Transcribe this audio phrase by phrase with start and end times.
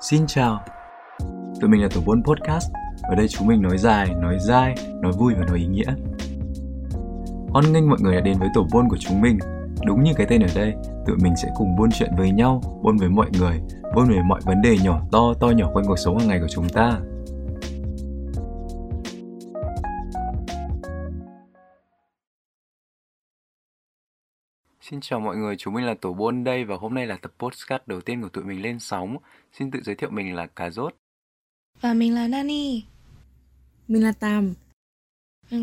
[0.00, 0.60] Xin chào.
[1.60, 2.70] Tụi mình là Tổ 4 Podcast.
[3.02, 5.94] Ở đây chúng mình nói dài, nói dai, nói vui và nói ý nghĩa.
[7.48, 9.38] Hoan nghênh mọi người đã đến với Tổ 4 của chúng mình.
[9.86, 10.74] Đúng như cái tên ở đây,
[11.06, 13.60] tụi mình sẽ cùng buôn chuyện với nhau, buôn với mọi người,
[13.94, 16.48] buôn về mọi vấn đề nhỏ to, to nhỏ quanh cuộc sống hàng ngày của
[16.50, 17.00] chúng ta.
[24.90, 27.32] Xin chào mọi người, chúng mình là Tổ Buôn đây và hôm nay là tập
[27.38, 29.16] podcast đầu tiên của tụi mình lên sóng.
[29.52, 30.94] Xin tự giới thiệu mình là Cà Rốt.
[31.80, 32.84] Và mình là Nani.
[33.88, 34.54] Mình là Tam.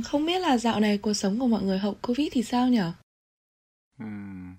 [0.06, 2.82] Không biết là dạo này cuộc sống của mọi người hậu Covid thì sao nhỉ?
[4.04, 4.56] Uhm,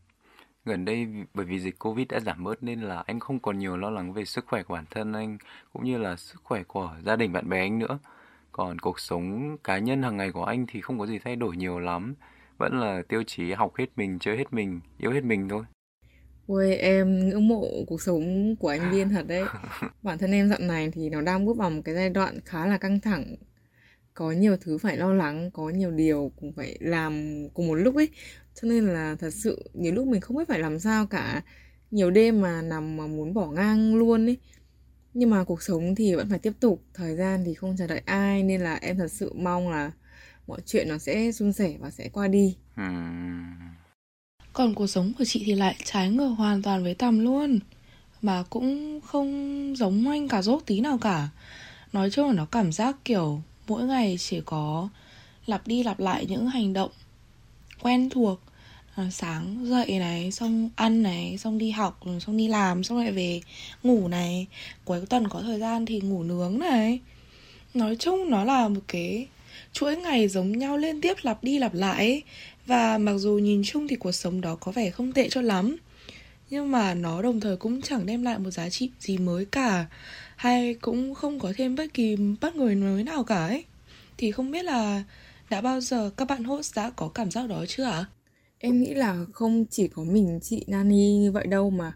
[0.64, 3.76] gần đây bởi vì dịch Covid đã giảm bớt nên là anh không còn nhiều
[3.76, 5.38] lo lắng về sức khỏe của bản thân anh
[5.72, 7.98] cũng như là sức khỏe của gia đình bạn bè anh nữa.
[8.52, 11.56] Còn cuộc sống cá nhân hàng ngày của anh thì không có gì thay đổi
[11.56, 12.14] nhiều lắm
[12.58, 15.64] vẫn là tiêu chí học hết mình chơi hết mình yêu hết mình thôi.
[16.46, 19.44] Ôi em ngưỡng mộ cuộc sống của anh Viên thật đấy.
[20.02, 22.66] Bản thân em dạo này thì nó đang bước vào một cái giai đoạn khá
[22.66, 23.36] là căng thẳng.
[24.14, 27.96] Có nhiều thứ phải lo lắng, có nhiều điều cũng phải làm cùng một lúc
[27.96, 28.08] ấy.
[28.54, 31.42] Cho nên là thật sự nhiều lúc mình không biết phải làm sao cả.
[31.90, 34.38] Nhiều đêm mà nằm mà muốn bỏ ngang luôn ấy.
[35.14, 38.02] Nhưng mà cuộc sống thì vẫn phải tiếp tục Thời gian thì không chờ đợi
[38.04, 38.42] ai.
[38.42, 39.92] Nên là em thật sự mong là
[40.46, 42.56] mọi chuyện nó sẽ suôn sẻ và sẽ qua đi.
[44.52, 47.58] Còn cuộc sống của chị thì lại trái ngược hoàn toàn với tầm luôn.
[48.22, 51.28] Mà cũng không giống anh cả rốt tí nào cả.
[51.92, 54.88] Nói chung là nó cảm giác kiểu mỗi ngày chỉ có
[55.46, 56.90] lặp đi lặp lại những hành động
[57.82, 58.40] quen thuộc.
[58.94, 63.12] À, sáng dậy này xong ăn này xong đi học xong đi làm xong lại
[63.12, 63.40] về
[63.82, 64.46] ngủ này.
[64.84, 67.00] Cuối tuần có thời gian thì ngủ nướng này.
[67.74, 69.26] Nói chung nó là một cái
[69.74, 72.22] chuỗi ngày giống nhau liên tiếp lặp đi lặp lại.
[72.66, 75.76] Và mặc dù nhìn chung thì cuộc sống đó có vẻ không tệ cho lắm.
[76.50, 79.86] Nhưng mà nó đồng thời cũng chẳng đem lại một giá trị gì mới cả.
[80.36, 83.64] Hay cũng không có thêm bất kỳ bất ngờ mới nào cả ấy.
[84.18, 85.04] Thì không biết là
[85.50, 88.04] đã bao giờ các bạn host đã có cảm giác đó chưa ạ?
[88.58, 91.92] Em nghĩ là không chỉ có mình chị Nani như vậy đâu mà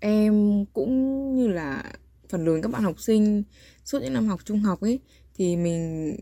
[0.00, 1.84] em cũng như là
[2.28, 3.42] phần lớn các bạn học sinh,
[3.84, 4.98] suốt những năm học trung học ấy,
[5.36, 6.16] thì mình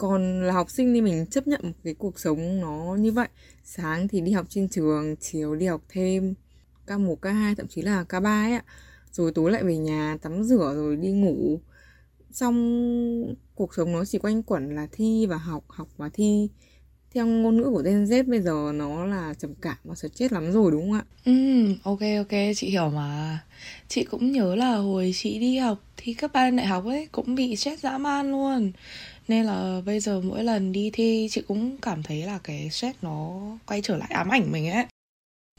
[0.00, 3.28] còn là học sinh thì mình chấp nhận một cái cuộc sống nó như vậy.
[3.64, 6.34] Sáng thì đi học trên trường chiều đi học thêm
[6.86, 8.64] ca 1, ca 2 thậm chí là ca 3 ấy ạ.
[9.12, 11.60] Rồi tối lại về nhà tắm rửa rồi đi ngủ.
[12.30, 16.48] Xong cuộc sống nó chỉ quanh quẩn là thi và học học và thi.
[17.14, 20.52] Theo ngôn ngữ của Gen Z bây giờ nó là trầm cảm và chết lắm
[20.52, 21.04] rồi đúng không ạ?
[21.24, 21.32] Ừ,
[21.82, 23.38] ok ok chị hiểu mà.
[23.88, 27.34] Chị cũng nhớ là hồi chị đi học thì các bạn đại học ấy cũng
[27.34, 28.72] bị stress dã man luôn
[29.30, 32.98] nên là bây giờ mỗi lần đi thi chị cũng cảm thấy là cái stress
[33.02, 34.86] nó quay trở lại ám ảnh mình ấy.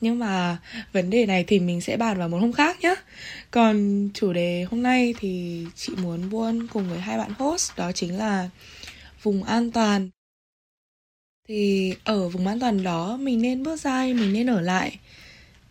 [0.01, 0.57] Nhưng mà
[0.93, 2.95] vấn đề này thì mình sẽ bàn vào một hôm khác nhé
[3.51, 7.91] còn chủ đề hôm nay thì chị muốn buôn cùng với hai bạn host, đó
[7.91, 8.49] chính là
[9.23, 10.09] vùng an toàn.
[11.47, 14.99] Thì ở vùng an toàn đó, mình nên bước ra hay mình nên ở lại?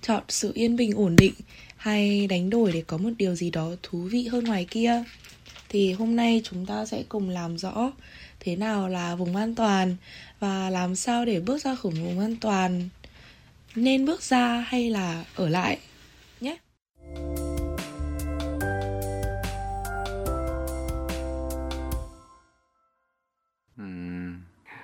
[0.03, 1.35] Chọn sự yên bình ổn định
[1.77, 5.05] hay đánh đổi để có một điều gì đó thú vị hơn ngoài kia?
[5.73, 7.93] Thì hôm nay chúng ta sẽ cùng làm rõ
[8.41, 9.97] thế nào là vùng an toàn
[10.41, 12.89] và làm sao để bước ra khỏi vùng an toàn.
[13.75, 15.79] Nên bước ra hay là ở lại
[16.41, 16.57] nhé.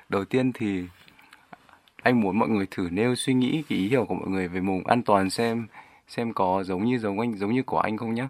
[0.08, 0.82] Đầu tiên thì
[2.02, 4.60] anh muốn mọi người thử nêu suy nghĩ, cái ý hiểu của mọi người về
[4.60, 5.66] vùng an toàn xem
[6.08, 8.28] xem có giống như, giống anh, giống như của anh không nhé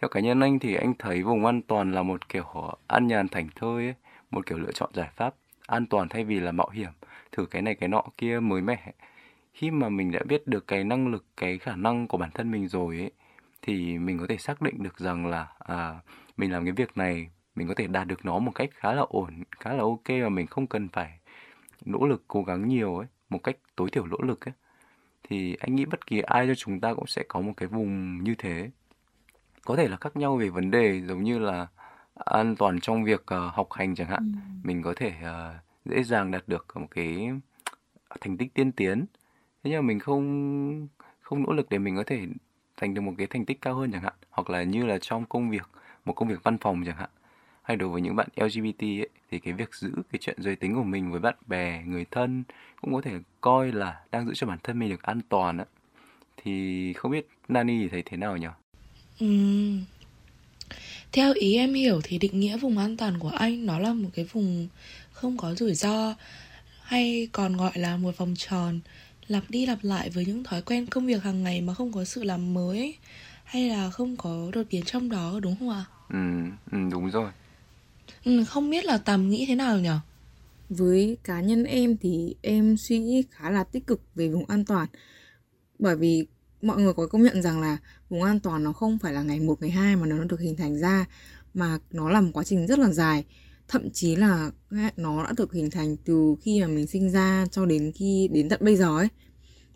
[0.00, 2.44] theo cá nhân anh thì anh thấy vùng an toàn là một kiểu
[2.86, 3.94] an nhàn thảnh thơi ấy,
[4.30, 5.34] một kiểu lựa chọn giải pháp
[5.66, 6.90] an toàn thay vì là mạo hiểm,
[7.32, 8.92] thử cái này cái nọ kia mới mẻ.
[9.52, 12.50] Khi mà mình đã biết được cái năng lực, cái khả năng của bản thân
[12.50, 13.10] mình rồi ấy,
[13.62, 15.94] thì mình có thể xác định được rằng là à,
[16.36, 19.02] mình làm cái việc này mình có thể đạt được nó một cách khá là
[19.08, 21.18] ổn, khá là ok và mình không cần phải
[21.84, 24.52] nỗ lực cố gắng nhiều ấy, một cách tối thiểu nỗ lực ấy.
[25.28, 28.24] Thì anh nghĩ bất kỳ ai cho chúng ta cũng sẽ có một cái vùng
[28.24, 28.70] như thế
[29.68, 31.66] có thể là khác nhau về vấn đề giống như là
[32.14, 34.38] an toàn trong việc uh, học hành chẳng hạn ừ.
[34.62, 37.30] mình có thể uh, dễ dàng đạt được một cái
[38.20, 39.04] thành tích tiên tiến
[39.64, 40.88] thế nhưng mà mình không
[41.20, 42.26] không nỗ lực để mình có thể
[42.76, 45.24] thành được một cái thành tích cao hơn chẳng hạn hoặc là như là trong
[45.24, 45.68] công việc
[46.04, 47.10] một công việc văn phòng chẳng hạn
[47.62, 50.74] hay đối với những bạn LGBT ấy, thì cái việc giữ cái chuyện giới tính
[50.74, 52.44] của mình với bạn bè người thân
[52.80, 55.64] cũng có thể coi là đang giữ cho bản thân mình được an toàn á
[56.36, 58.46] thì không biết Nani thì thấy thế nào nhỉ?
[59.24, 59.84] Uhm.
[61.12, 64.08] Theo ý em hiểu thì định nghĩa vùng an toàn của anh nó là một
[64.14, 64.68] cái vùng
[65.12, 66.14] không có rủi ro
[66.82, 68.80] hay còn gọi là một vòng tròn
[69.26, 72.04] lặp đi lặp lại với những thói quen công việc hàng ngày mà không có
[72.04, 72.96] sự làm mới
[73.44, 75.84] hay là không có đột biến trong đó đúng không ạ?
[76.08, 76.18] Ừ,
[76.72, 77.30] ừ đúng rồi.
[78.24, 79.90] Ừ, không biết là Tầm nghĩ thế nào nhỉ?
[80.68, 84.64] Với cá nhân em thì em suy nghĩ khá là tích cực về vùng an
[84.64, 84.88] toàn
[85.78, 86.26] Bởi vì
[86.62, 87.78] mọi người có công nhận rằng là
[88.08, 90.56] vùng an toàn nó không phải là ngày 1, ngày 2 mà nó được hình
[90.56, 91.04] thành ra
[91.54, 93.24] Mà nó là một quá trình rất là dài
[93.68, 94.50] Thậm chí là
[94.96, 98.48] nó đã được hình thành từ khi mà mình sinh ra cho đến khi đến
[98.48, 99.08] tận bây giờ ấy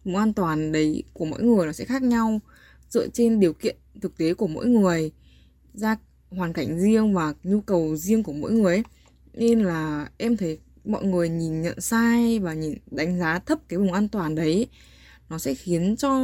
[0.05, 2.41] Vùng an toàn đấy của mỗi người nó sẽ khác nhau
[2.91, 5.13] Dựa trên điều kiện thực tế của mỗi người
[5.75, 5.97] ra
[6.31, 8.83] hoàn cảnh riêng và nhu cầu riêng của mỗi người ấy.
[9.35, 13.79] Nên là em thấy mọi người nhìn nhận sai và nhìn đánh giá thấp cái
[13.79, 14.67] vùng an toàn đấy
[15.29, 16.21] nó sẽ khiến cho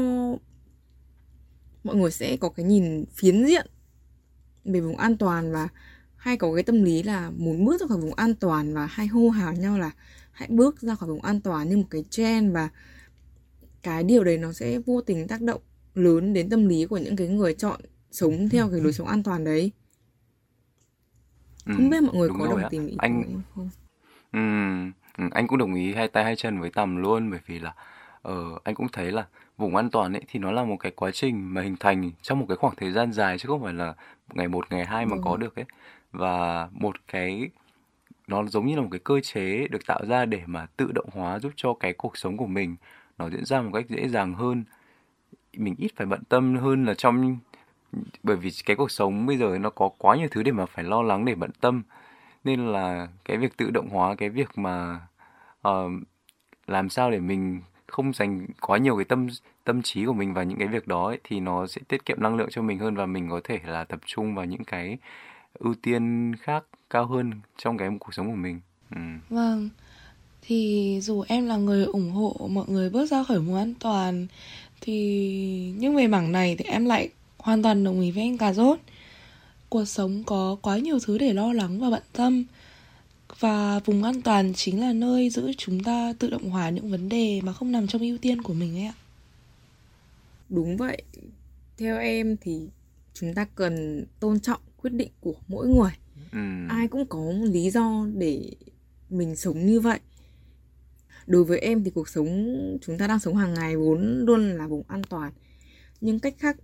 [1.89, 3.67] mọi người sẽ có cái nhìn phiến diện
[4.65, 5.69] về vùng an toàn và
[6.17, 9.07] hay có cái tâm lý là muốn bước ra khỏi vùng an toàn và hay
[9.07, 9.91] hô hào nhau là
[10.33, 12.69] hãy bước ra khỏi vùng an toàn như một cái trend và
[13.83, 15.61] cái điều đấy nó sẽ vô tình tác động
[15.95, 17.81] lớn đến tâm lý của những cái người chọn
[18.11, 19.73] sống theo cái lối sống an toàn đấy.
[21.67, 23.71] Ừ, không biết mọi người có đồng tình ý Anh không?
[24.33, 24.39] Ừ,
[25.19, 27.75] ừ, anh cũng đồng ý hai tay hai chân với Tầm luôn bởi vì là
[28.23, 29.27] ờ, anh cũng thấy là
[29.57, 32.39] vùng an toàn ấy thì nó là một cái quá trình mà hình thành trong
[32.41, 33.95] một cái khoảng thời gian dài chứ không phải là
[34.35, 35.65] ngày một ngày hai mà có vâng được ấy.
[36.13, 37.51] Và một cái
[38.29, 41.09] nó giống như là một cái cơ chế được tạo ra để mà tự động
[41.13, 42.77] hóa giúp cho cái cuộc sống của mình
[43.19, 44.65] nó diễn ra một cách dễ dàng hơn.
[45.57, 47.39] Mình ít phải bận tâm hơn là trong
[48.23, 50.85] bởi vì cái cuộc sống bây giờ nó có quá nhiều thứ để mà phải
[50.85, 51.83] lo lắng để bận tâm.
[52.45, 55.01] Nên là cái việc tự động hóa cái việc mà
[55.63, 55.89] ờ,
[56.67, 59.29] làm sao để mình không dành quá nhiều cái tâm
[59.65, 62.23] tâm trí của mình vào những cái việc đó ấy, thì nó sẽ tiết kiệm
[62.23, 64.99] năng lượng cho mình hơn và mình có thể là tập trung vào những cái
[65.55, 68.61] ưu tiên khác cao hơn trong cái cuộc sống của mình.
[68.91, 69.01] Ừ.
[69.31, 69.69] Vâng,
[70.43, 74.27] thì dù em là người ủng hộ mọi người bước ra khỏi vùng an toàn
[74.81, 77.09] thì nhưng về mảng này thì em lại
[77.39, 78.79] hoàn toàn đồng ý với anh cà rốt.
[79.69, 82.45] Cuộc sống có quá nhiều thứ để lo lắng và bận tâm
[83.41, 87.09] và vùng an toàn chính là nơi giữ chúng ta tự động hóa những vấn
[87.09, 88.95] đề mà không nằm trong ưu tiên của mình ấy ạ.
[90.49, 91.03] đúng vậy
[91.79, 92.69] theo em thì
[93.15, 95.91] chúng ta cần tôn trọng quyết định của mỗi người
[96.33, 96.39] Ừ.
[96.69, 98.51] ai cũng có một lý do để
[99.11, 99.99] mình sống như vậy
[101.27, 104.67] đối với em thì cuộc sống chúng ta đang sống hàng ngày vốn luôn là
[104.67, 105.33] vùng an toàn
[106.01, 106.57] nhưng cách khác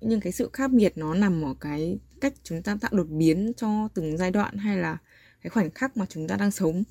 [0.00, 3.52] nhưng cái sự khác biệt nó nằm ở cái cách chúng ta tạo đột biến
[3.56, 4.98] cho từng giai đoạn hay là
[5.42, 6.82] cái khoảnh khắc mà chúng ta đang sống.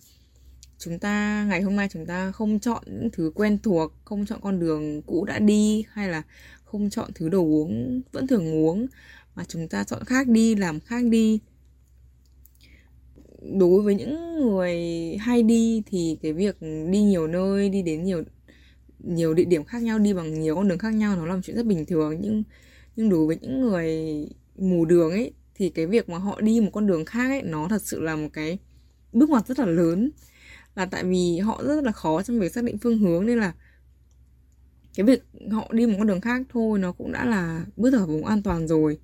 [0.78, 4.40] Chúng ta, ngày hôm nay chúng ta không chọn những thứ quen thuộc, không chọn
[4.42, 6.24] con đường cũ đã đi, hay là
[6.64, 8.88] không chọn thứ đồ uống vẫn thường uống,
[9.36, 11.40] mà chúng ta chọn khác đi, làm khác đi.
[13.42, 14.78] Đối với những người
[15.20, 16.62] hay đi thì cái việc
[16.92, 18.24] đi nhiều nơi, đi đến nhiều
[19.00, 21.42] nhiều địa điểm khác nhau, đi bằng nhiều con đường khác nhau, nó là một
[21.44, 22.18] chuyện rất bình thường.
[22.22, 22.44] Nhưng
[22.96, 23.90] nhưng đối với những người
[24.58, 27.68] mù đường ấy thì cái việc mà họ đi một con đường khác ấy nó
[27.68, 28.58] thật sự là một cái
[29.14, 30.12] bước ngoặt rất là lớn.
[30.76, 33.54] Là tại vì họ rất là khó trong việc xác định phương hướng nên là
[34.96, 38.06] cái việc họ đi một con đường khác thôi nó cũng đã là bước ra
[38.06, 39.00] vùng an toàn rồi.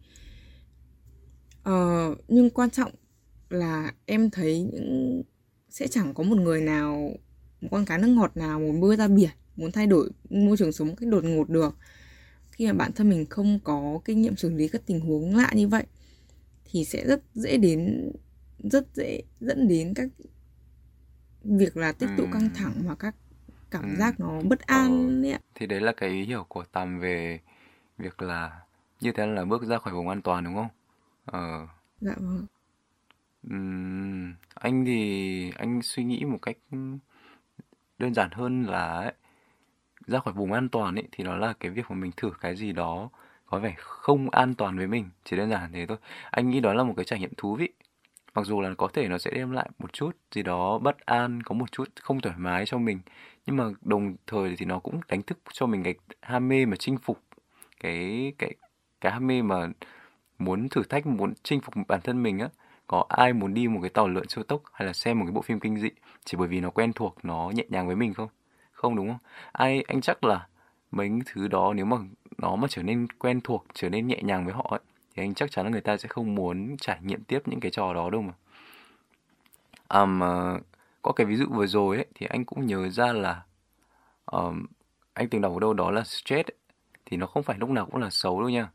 [1.63, 2.91] Ờ, nhưng quan trọng
[3.49, 5.21] là em thấy những
[5.69, 7.11] sẽ chẳng có một người nào
[7.61, 10.71] một con cá nước ngọt nào muốn bơi ra biển muốn thay đổi môi trường
[10.71, 11.77] sống một cách đột ngột được.
[12.51, 15.51] Khi mà bản thân mình không có kinh nghiệm xử lý các tình huống lạ
[15.55, 15.83] như vậy
[16.75, 18.11] thì sẽ rất dễ đến
[18.59, 20.09] rất dễ dẫn đến các
[21.43, 22.31] việc là tích tụ Ừm.
[22.31, 23.15] căng thẳng và các
[23.71, 23.95] cảm Ừm.
[23.95, 27.39] giác nó bất an ấy ạ Thì đấy là cái ý hiểu của Tầm về
[27.97, 28.59] việc là
[29.01, 30.67] như thế là bước ra khỏi vùng an toàn đúng không?
[31.25, 31.67] Ờ.
[32.01, 32.45] dạ vâng
[33.49, 36.57] Ừm, anh thì anh suy nghĩ một cách
[37.99, 39.13] đơn giản hơn là ấy,
[40.07, 42.55] ra khỏi vùng an toàn ấy thì nó là cái việc mà mình thử cái
[42.55, 43.09] gì đó
[43.45, 45.97] có vẻ không an toàn với mình, chỉ đơn giản thế thôi.
[46.31, 47.69] Anh nghĩ đó là một cái trải nghiệm thú vị.
[48.35, 51.43] Mặc dù là có thể nó sẽ đem lại một chút gì đó bất an,
[51.43, 52.99] có một chút không thoải mái cho mình,
[53.45, 56.75] nhưng mà đồng thời thì nó cũng đánh thức cho mình cái ham mê mà
[56.75, 57.19] chinh phục
[57.79, 58.53] cái cái
[59.01, 59.67] cái ham mê mà
[60.39, 62.49] muốn thử thách, muốn chinh phục bản thân mình á.
[62.87, 65.31] Có ai muốn đi một cái tàu lượn siêu tốc hay là xem một cái
[65.31, 65.89] bộ phim kinh dị
[66.25, 68.29] chỉ bởi vì nó quen thuộc, nó nhẹ nhàng với mình không?
[68.71, 69.19] Không đúng không?
[69.51, 70.47] Ai anh chắc là
[70.91, 71.97] mấy thứ đó nếu mà
[72.37, 74.79] nó mà trở nên quen thuộc, trở nên nhẹ nhàng với họ ấy,
[75.15, 77.71] thì anh chắc chắn là người ta sẽ không muốn trải nghiệm tiếp những cái
[77.71, 78.33] trò đó đâu mà.
[79.89, 80.19] um,
[81.01, 83.43] có cái ví dụ vừa rồi ấy thì anh cũng nhớ ra là
[84.25, 84.65] um,
[85.13, 86.55] anh từng đọc ở đâu đó là stress ấy,
[87.05, 88.69] thì nó không phải lúc nào cũng là xấu đâu nha.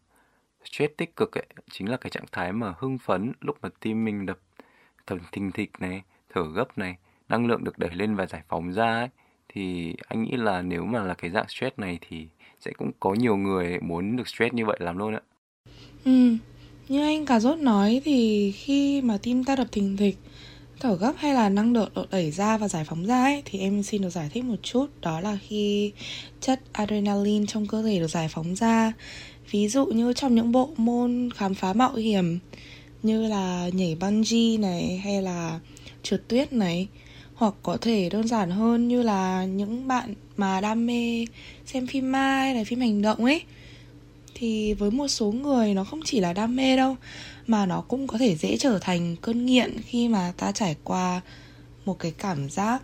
[0.64, 4.04] Stress tích cực ấy chính là cái trạng thái mà hưng phấn lúc mà tim
[4.04, 4.38] mình đập
[5.06, 6.02] thầm thình thịch này,
[6.34, 6.96] thở gấp này,
[7.28, 9.08] năng lượng được đẩy lên và giải phóng ra ấy
[9.48, 12.28] thì anh nghĩ là nếu mà là cái dạng stress này thì
[12.60, 15.20] sẽ cũng có nhiều người muốn được stress như vậy lắm luôn ạ.
[16.04, 16.36] Ừ,
[16.88, 20.16] như anh cả rốt nói thì khi mà tim ta đập thình thịch
[20.80, 23.58] thở gấp hay là năng lượng được đẩy ra và giải phóng ra ấy, thì
[23.58, 25.92] em xin được giải thích một chút đó là khi
[26.40, 28.92] chất adrenaline trong cơ thể được giải phóng ra
[29.50, 32.38] ví dụ như trong những bộ môn khám phá mạo hiểm
[33.02, 35.60] như là nhảy bungee này hay là
[36.02, 36.88] trượt tuyết này
[37.40, 41.24] hoặc có thể đơn giản hơn như là những bạn mà đam mê
[41.66, 43.42] xem phim ma hay là phim hành động ấy.
[44.34, 46.96] Thì với một số người nó không chỉ là đam mê đâu,
[47.46, 51.20] mà nó cũng có thể dễ trở thành cơn nghiện khi mà ta trải qua
[51.84, 52.82] một cái cảm giác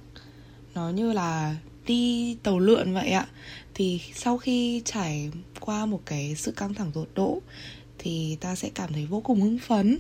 [0.75, 3.27] nó như là đi tàu lượn vậy ạ.
[3.75, 7.43] Thì sau khi trải qua một cái sự căng thẳng tột độ
[7.99, 9.99] thì ta sẽ cảm thấy vô cùng hưng phấn.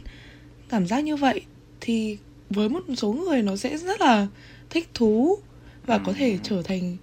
[0.69, 1.41] Cảm giác như vậy
[1.81, 2.19] thì
[2.51, 4.27] với một số người nó sẽ rất là
[4.71, 5.39] thích thú
[5.87, 6.97] và có thể trở thành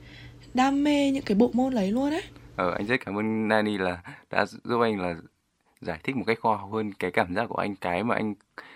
[0.53, 2.23] đam mê những cái bộ môn đấy luôn ấy
[2.55, 5.15] Ờ, anh rất cảm ơn Nani là đã giúp anh là
[5.81, 8.33] giải thích một cách khoa học hơn cái cảm giác của anh, cái mà anh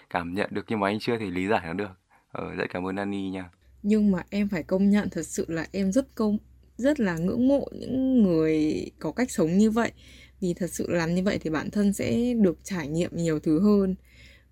[0.10, 1.90] cảm nhận được nhưng mà anh chưa thể lý giải nó được.
[2.32, 3.50] Ờ, rất cảm ơn Nani nha.
[3.84, 6.38] nhưng mà em phải công nhận thật sự là em rất công
[6.78, 9.92] rất là ngưỡng mộ những người có cách sống như vậy
[10.42, 13.60] vì thật sự làm như vậy thì bản thân sẽ được trải nghiệm nhiều thứ
[13.62, 13.96] hơn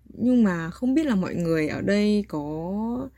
[0.08, 3.08] nhưng mà không biết là mọi người ở đây có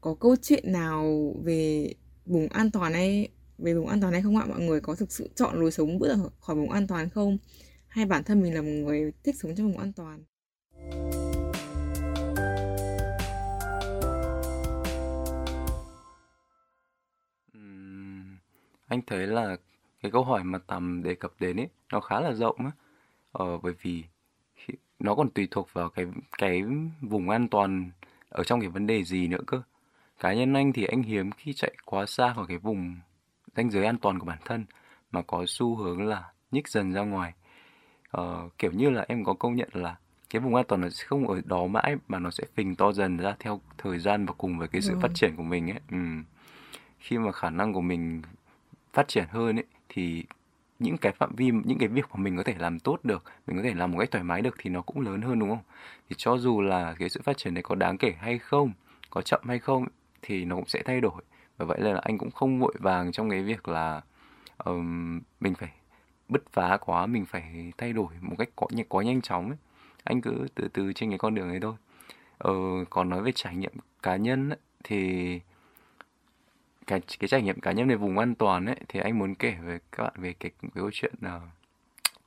[0.00, 1.92] có câu chuyện nào về
[2.26, 3.28] vùng an toàn hay
[3.58, 4.44] về vùng an toàn hay không ạ?
[4.48, 7.38] Mọi người có thực sự chọn lối sống bước ra khỏi vùng an toàn không?
[7.86, 10.24] Hay bản thân mình là một người thích sống trong vùng an toàn?
[18.86, 19.56] Anh thấy là
[20.02, 22.70] cái câu hỏi mà Tầm đề cập đến ấy nó khá là rộng á.
[23.32, 24.04] Ờ, bởi vì
[25.04, 26.06] nó còn tùy thuộc vào cái
[26.38, 26.62] cái
[27.00, 27.90] vùng an toàn
[28.28, 29.62] ở trong cái vấn đề gì nữa cơ.
[30.20, 32.96] Cá nhân anh thì anh hiếm khi chạy quá xa khỏi cái vùng
[33.56, 34.64] ranh giới an toàn của bản thân
[35.12, 37.32] mà có xu hướng là nhích dần ra ngoài.
[38.10, 39.96] Ờ, kiểu như là em có công nhận là
[40.30, 42.92] cái vùng an toàn nó sẽ không ở đó mãi mà nó sẽ phình to
[42.92, 45.14] dần ra theo thời gian và cùng với cái sự phát Vâng.
[45.14, 45.80] triển của mình ấy.
[45.90, 46.24] Ừm.
[46.98, 48.22] Khi mà khả năng của mình
[48.92, 50.24] phát triển hơn ấy thì
[50.78, 53.56] những cái phạm vi những cái việc mà mình có thể làm tốt được mình
[53.56, 55.62] có thể làm một cách thoải mái được thì nó cũng lớn hơn đúng không?
[56.08, 58.72] Thì cho dù là cái sự phát triển này có đáng kể hay không
[59.10, 59.86] có chậm hay không
[60.22, 61.22] thì nó cũng sẽ thay đổi.
[61.56, 64.00] Và vậy là anh cũng không vội vàng trong cái việc là
[64.64, 65.70] um, mình phải
[66.28, 69.58] bứt phá quá mình phải thay đổi một cách có quá nhanh chóng ấy.
[70.04, 71.74] anh cứ từ từ trên cái con đường ấy thôi.
[72.38, 72.52] Ờ,
[72.90, 75.40] còn nói về trải nghiệm cá nhân ấy, thì
[76.86, 79.56] cái cái trải nghiệm cá nhân về vùng an toàn ấy thì anh muốn kể
[79.64, 81.42] với các bạn về cái, cái câu chuyện nào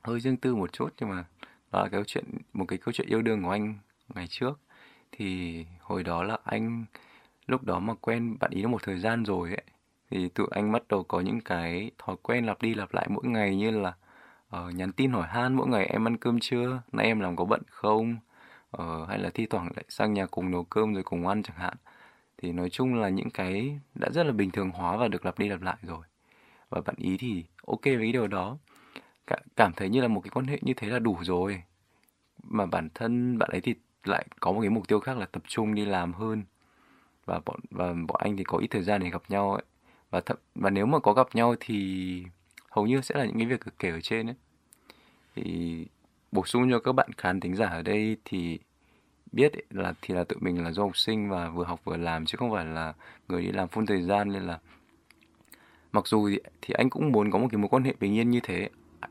[0.02, 1.24] hơi riêng tư một chút nhưng mà
[1.72, 3.78] đó là cái câu chuyện một cái câu chuyện yêu đương của anh
[4.14, 4.60] ngày trước.
[5.12, 6.84] Thì hồi đó là anh
[7.46, 9.62] lúc đó mà quen bạn ý một thời gian rồi ấy
[10.10, 13.24] thì tụi anh bắt đầu có những cái thói quen lặp đi lặp lại mỗi
[13.26, 13.94] ngày như là
[14.56, 16.82] uh, nhắn tin hỏi han mỗi ngày em ăn cơm chưa?
[16.92, 18.16] Nay em làm có bận không?
[18.82, 21.56] Uh, hay là thi thoảng lại sang nhà cùng nấu cơm rồi cùng ăn chẳng
[21.56, 21.74] hạn
[22.38, 25.38] thì nói chung là những cái đã rất là bình thường hóa và được lặp
[25.38, 26.06] đi lặp lại rồi.
[26.68, 28.58] Và bạn ý thì ok với cái điều đó.
[29.26, 31.62] Cả, cảm thấy như là một cái quan hệ như thế là đủ rồi.
[32.42, 35.42] Mà bản thân bạn ấy thì lại có một cái mục tiêu khác là tập
[35.48, 36.42] trung đi làm hơn.
[37.24, 39.62] Và bọn và bọn anh thì có ít thời gian để gặp nhau ấy.
[40.10, 42.22] Và thậm, và nếu mà có gặp nhau thì
[42.70, 44.36] hầu như sẽ là những cái việc kể ở trên ấy.
[45.36, 45.86] Thì
[46.32, 48.58] bổ sung cho các bạn khán thính giả ở đây thì
[49.32, 51.96] biết ấy, là thì là tự mình là du học sinh và vừa học vừa
[51.96, 52.94] làm chứ không phải là
[53.28, 54.58] người đi làm full thời gian nên là
[55.92, 58.30] mặc dù thì, thì anh cũng muốn có một cái mối quan hệ bình yên
[58.30, 58.68] như thế.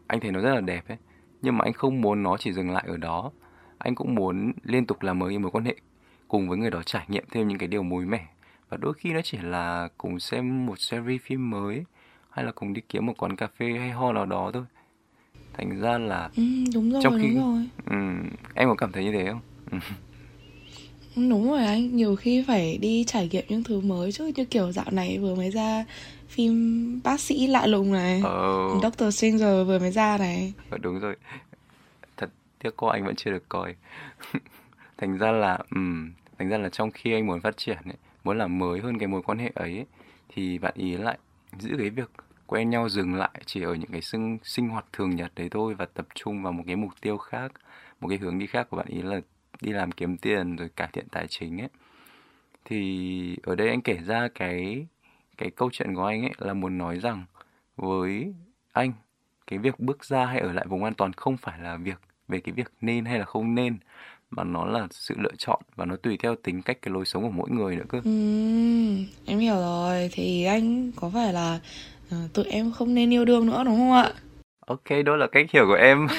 [0.07, 0.97] Anh thấy nó rất là đẹp ấy
[1.41, 3.31] nhưng mà anh không muốn nó chỉ dừng lại ở đó.
[3.77, 5.75] Anh cũng muốn liên tục làm mới mối quan hệ
[6.27, 8.27] cùng với người đó trải nghiệm thêm những cái điều mới mẻ.
[8.69, 11.86] Và đôi khi nó chỉ là cùng xem một series phim mới
[12.29, 14.63] hay là cùng đi kiếm một quán cà phê hay ho nào đó thôi.
[15.53, 16.43] Thành ra là ừ,
[16.74, 17.69] đúng rồi trong khi đúng rồi.
[17.86, 19.41] Ừm, em có cảm thấy như thế không?
[19.71, 19.77] Ừ,
[21.17, 24.71] đúng rồi anh nhiều khi phải đi trải nghiệm những thứ mới chứ như kiểu
[24.71, 25.86] dạo này vừa mới ra
[26.27, 28.79] phim bác sĩ lạ lùng này ờ.
[28.83, 30.53] Doctor Stranger vừa mới ra này.
[30.69, 31.15] Ờ, đúng rồi.
[32.17, 33.75] Thật tiếc quá anh vẫn chưa được coi.
[34.97, 38.38] Thành ra là ừm, thành ra là trong khi anh muốn phát triển ấy, muốn
[38.38, 39.86] làm mới hơn cái mối quan hệ ấy, ấy
[40.29, 41.17] thì bạn ý lại
[41.59, 42.12] giữ cái việc
[42.47, 45.74] quen nhau dừng lại chỉ ở những cái sinh sinh hoạt thường nhật đấy thôi
[45.74, 47.51] và tập trung vào một cái mục tiêu khác
[48.01, 49.21] một cái hướng đi khác của bạn ý là
[49.61, 51.69] đi làm kiếm tiền rồi cải thiện tài chính ấy.
[52.65, 54.85] Thì ở đây anh kể ra cái
[55.37, 57.25] cái câu chuyện của anh ấy là muốn nói rằng
[57.75, 58.33] với
[58.73, 58.93] anh
[59.47, 62.39] cái việc bước ra hay ở lại vùng an toàn không phải là việc về
[62.39, 63.77] cái việc nên hay là không nên
[64.29, 67.23] mà nó là sự lựa chọn và nó tùy theo tính cách cái lối sống
[67.23, 68.01] của mỗi người nữa cơ.
[68.05, 70.09] Ừm, em hiểu rồi.
[70.11, 71.59] Thì anh có phải là
[72.11, 74.11] ờ, tụi em không nên yêu đương nữa đúng không ạ?
[74.67, 76.07] Ok đó là cách hiểu của em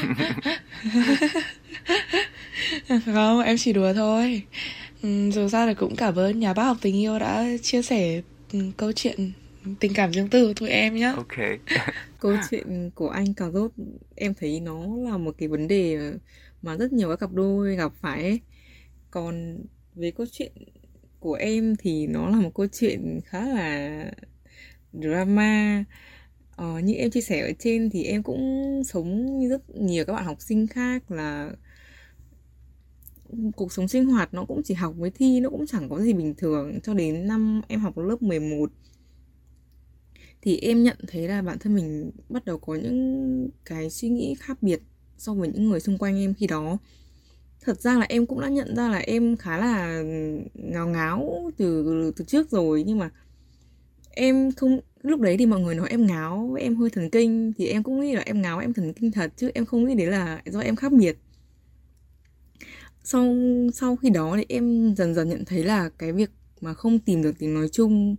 [3.04, 4.42] không em chỉ đùa thôi.
[5.02, 8.22] Ừ, dù sao thì cũng cảm ơn nhà bác học tình yêu đã chia sẻ
[8.52, 9.32] ừ, câu chuyện
[9.80, 11.36] tình cảm riêng tư của tụi em nhé ok.
[12.20, 13.72] Câu chuyện của anh cà rốt
[14.16, 15.98] em thấy nó là một cái vấn đề
[16.62, 18.40] mà rất nhiều các cặp đôi gặp phải ấy.
[19.10, 19.58] còn
[19.94, 20.52] về câu chuyện
[21.20, 24.04] của em thì nó là một câu chuyện khá là
[24.92, 25.84] drama.
[26.56, 30.12] Ờ, như em chia sẻ ở trên thì em cũng sống như rất nhiều các
[30.12, 31.50] bạn học sinh khác là
[33.56, 36.12] cuộc sống sinh hoạt nó cũng chỉ học với thi, nó cũng chẳng có gì
[36.12, 38.70] bình thường cho đến năm em học lớp 11
[40.42, 44.34] thì em nhận thấy là bản thân mình bắt đầu có những cái suy nghĩ
[44.38, 44.80] khác biệt
[45.18, 46.78] so với những người xung quanh em khi đó.
[47.60, 50.02] Thật ra là em cũng đã nhận ra là em khá là
[50.54, 53.10] ngáo ngáo từ từ trước rồi, nhưng mà
[54.10, 57.66] em không, lúc đấy thì mọi người nói em ngáo, em hơi thần kinh, thì
[57.66, 60.06] em cũng nghĩ là em ngáo, em thần kinh thật, chứ em không nghĩ đấy
[60.06, 61.18] là do em khác biệt
[63.10, 63.34] sau
[63.74, 67.22] sau khi đó thì em dần dần nhận thấy là cái việc mà không tìm
[67.22, 68.16] được tiếng nói chung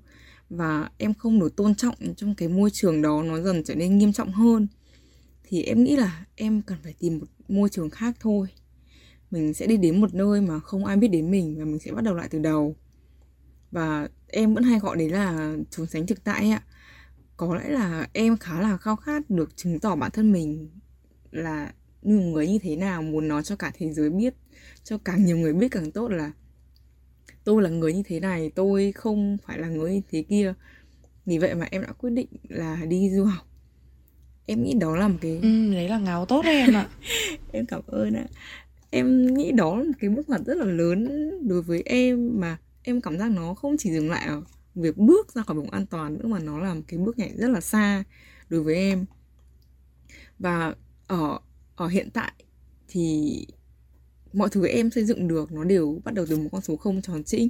[0.50, 3.98] và em không được tôn trọng trong cái môi trường đó nó dần trở nên
[3.98, 4.68] nghiêm trọng hơn,
[5.44, 8.48] thì em nghĩ là em cần phải tìm một môi trường khác thôi.
[9.32, 11.92] Mình sẽ đi đến một nơi mà không ai biết đến mình và mình sẽ
[11.92, 12.76] bắt đầu lại từ đầu.
[13.72, 16.64] Và em vẫn hay gọi đấy là trốn tránh thực tại ạ.
[17.38, 20.70] Có lẽ là em khá là khao khát được chứng tỏ bản thân mình
[21.32, 24.34] là người như thế nào muốn nói cho cả thế giới biết
[24.84, 26.32] cho càng nhiều người biết càng tốt là
[27.44, 30.54] tôi là người như thế này tôi không phải là người như thế kia.
[31.26, 33.48] Vì vậy mà em đã quyết định là đi du học.
[34.46, 36.90] Em nghĩ đó là một cái ừ, đấy là ngáo tốt đấy em ạ.
[37.52, 38.26] Em cảm ơn ạ.
[38.90, 41.08] Em nghĩ đó là một cái bước ngoặt rất là lớn
[41.48, 44.42] đối với em mà em cảm giác nó không chỉ dừng lại ở
[44.76, 47.32] việc bước ra khỏi vùng an toàn nữa mà nó là một cái bước nhảy
[47.36, 48.04] rất là xa
[48.50, 49.06] đối với em.
[50.40, 50.76] Và
[51.08, 51.40] ở
[51.80, 52.32] ở hiện tại
[52.88, 53.34] thì
[54.34, 57.02] mọi thứ em xây dựng được nó đều bắt đầu từ một con số không
[57.02, 57.50] tròn trĩnh.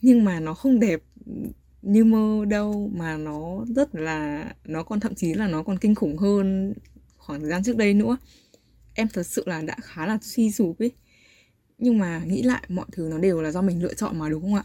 [0.00, 1.02] Nhưng mà nó không đẹp
[1.82, 5.94] như mơ đâu, mà nó rất là, nó còn thậm chí là nó còn kinh
[5.94, 6.74] khủng hơn
[7.16, 8.16] khoảng thời gian trước đây nữa.
[8.94, 10.92] Em thật sự là đã khá là suy sụp ấy.
[11.78, 14.42] Nhưng mà nghĩ lại, mọi thứ nó đều là do mình lựa chọn mà, đúng
[14.42, 14.64] không ạ?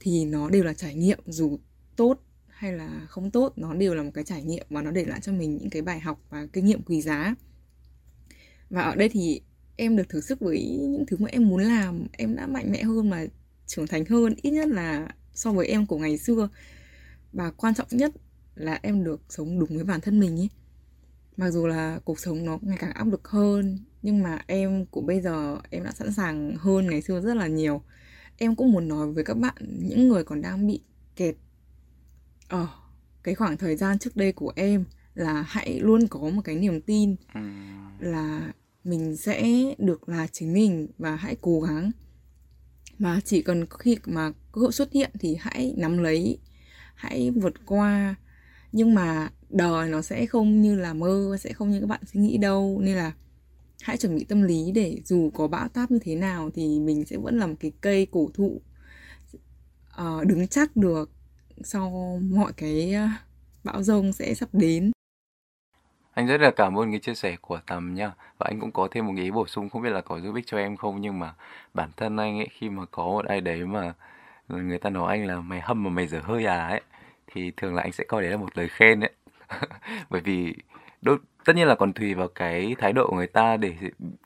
[0.00, 1.58] Thì nó đều là trải nghiệm, dù
[1.96, 5.04] tốt hay là không tốt, nó đều là một cái trải nghiệm và nó để
[5.04, 7.34] lại cho mình những cái bài học và kinh nghiệm quý giá
[8.70, 9.40] và ở đây thì
[9.76, 12.06] em được thử sức với những thứ mà em muốn làm.
[12.12, 13.26] Em đã mạnh mẽ hơn và
[13.66, 16.48] trưởng thành hơn ít nhất là so với em của ngày xưa.
[17.32, 18.12] Và quan trọng nhất
[18.54, 20.50] là em được sống đúng với bản thân mình ấy.
[21.36, 25.00] Mặc dù là cuộc sống nó ngày càng áp lực hơn nhưng mà em của
[25.00, 27.82] bây giờ em đã sẵn sàng hơn ngày xưa rất là nhiều.
[28.36, 30.80] Em cũng muốn nói với các bạn những người còn đang bị
[31.16, 31.34] kẹt
[32.48, 32.68] ở
[33.22, 36.80] cái khoảng thời gian trước đây của em là hãy luôn có một cái niềm
[36.80, 37.40] tin ừ.
[37.98, 38.52] là
[38.84, 41.90] mình sẽ được là chính mình và hãy cố gắng.
[42.98, 46.38] Và chỉ cần khi mà cơ hội xuất hiện thì hãy nắm lấy
[46.94, 48.14] hãy vượt qua.
[48.72, 52.20] Nhưng mà đời nó sẽ không như là mơ sẽ không như các bạn suy
[52.20, 52.80] nghĩ đâu.
[52.82, 53.12] Nên là
[53.82, 57.04] hãy chuẩn bị tâm lý để dù có bão táp như thế nào thì mình
[57.04, 58.60] sẽ vẫn là một cái cây cổ thụ
[60.00, 61.10] uh, đứng chắc được
[61.64, 63.08] sau mọi cái ờ,
[63.64, 64.92] bão rông sẽ sắp đến
[66.18, 68.88] anh rất là cảm ơn cái chia sẻ của Tầm nha và anh cũng có
[68.90, 71.18] thêm một ý bổ sung, không biết là có giúp ích cho em không, nhưng
[71.18, 71.34] mà
[71.74, 73.92] bản thân anh ấy, khi mà có một ai đấy mà
[74.48, 76.80] người ta nói anh là mày hâm mà mày dở hơi à ấy,
[77.26, 79.12] thì thường là anh sẽ coi đấy là một lời khen ấy.
[80.10, 80.54] Bởi vì
[81.02, 83.74] đôi tất nhiên là còn tùy vào cái thái độ của người ta để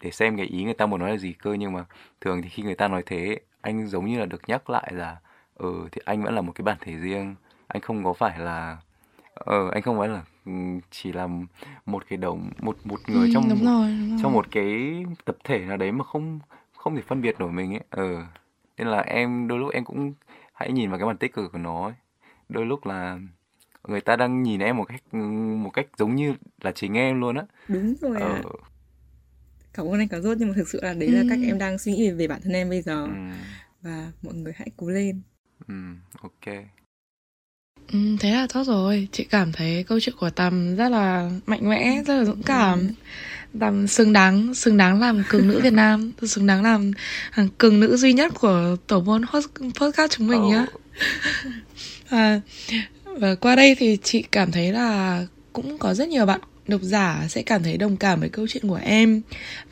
[0.02, 1.52] để xem cái ý người ta muốn nói là gì cơ.
[1.54, 1.84] Nhưng mà
[2.20, 5.16] thường thì khi người ta nói thế, anh giống như là được nhắc lại là
[5.54, 7.34] ừ thì anh vẫn là một cái bản thể riêng.
[7.68, 8.78] Anh không có phải là
[9.44, 10.52] ờ anh không phải là ừ,
[10.90, 11.28] chỉ là
[11.86, 14.18] một cái đầu một một người ừ, trong đúng rồi, đúng rồi.
[14.22, 16.40] trong một cái tập thể nào đấy mà không
[16.76, 18.26] không thể phân biệt nổi mình ấy ờ
[18.76, 20.12] nên là em đôi lúc em cũng
[20.52, 21.94] hãy nhìn vào cái mặt tích cực của nó ấy.
[22.48, 23.18] đôi lúc là
[23.88, 25.14] người ta đang nhìn em một cách
[25.64, 28.34] một cách giống như là chính em luôn á đúng rồi ờ.
[28.34, 28.42] à.
[29.74, 31.14] cảm ơn anh cả rốt nhưng mà thực sự là đấy ừ.
[31.14, 33.10] là cách em đang suy nghĩ về bản thân em bây giờ ừ.
[33.82, 35.22] và mọi người hãy cố lên
[35.68, 35.74] ừ
[36.22, 36.54] ok
[37.92, 39.08] Ừ, thế là tốt rồi.
[39.12, 42.78] Chị cảm thấy câu chuyện của tầm rất là mạnh mẽ rất là dũng cảm.
[42.78, 43.58] Ừ.
[43.60, 46.12] tầm xứng đáng xứng đáng làm cường nữ việt nam.
[46.22, 46.92] Xứng đáng làm
[47.58, 49.22] cường nữ duy nhất của tổ môn
[49.80, 50.66] podcast chúng mình nhá.
[52.08, 52.40] À,
[53.04, 57.26] và qua đây thì chị cảm thấy là cũng có rất nhiều bạn độc giả
[57.28, 59.22] sẽ cảm thấy đồng cảm với câu chuyện của em.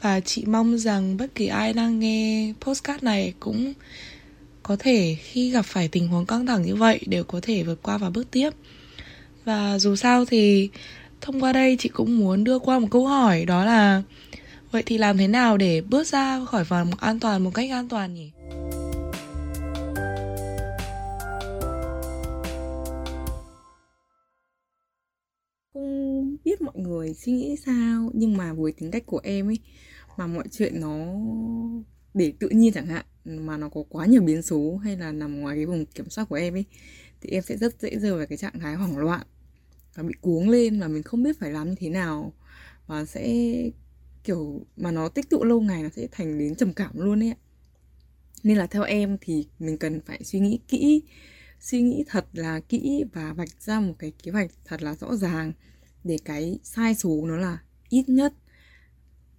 [0.00, 3.72] Và chị mong rằng bất kỳ ai đang nghe postcard này cũng
[4.70, 7.82] có thể khi gặp phải tình huống căng thẳng như vậy đều có thể vượt
[7.82, 8.50] qua và bước tiếp.
[9.44, 10.70] Và dù sao thì
[11.20, 14.02] thông qua đây chị cũng muốn đưa qua một câu hỏi, đó là,
[14.70, 17.88] vậy thì làm thế nào để bước ra khỏi vòng an toàn một cách an
[17.88, 18.30] toàn nhỉ?
[25.74, 29.58] Không biết mọi người suy nghĩ sao, nhưng mà với tính cách của em ấy,
[30.16, 30.96] mà mọi chuyện nó
[32.14, 35.40] để tự nhiên chẳng hạn mà nó có quá nhiều biến số hay là nằm
[35.40, 36.64] ngoài cái vùng kiểm soát của em ấy,
[37.20, 39.26] thì em sẽ rất dễ rơi vào cái trạng thái hoảng loạn
[39.94, 42.32] và bị cuống lên mà mình không biết phải làm như thế nào.
[42.86, 43.54] Và sẽ,
[44.24, 47.34] kiểu, mà nó tích tụ lâu ngày nó sẽ thành đến trầm cảm luôn ấy
[48.42, 51.02] nên là theo em thì mình cần phải suy nghĩ kỹ,
[51.60, 55.16] suy nghĩ thật là kỹ và vạch ra một cái kế hoạch thật là rõ
[55.16, 55.52] ràng
[56.04, 58.34] để cái sai số nó là ít nhất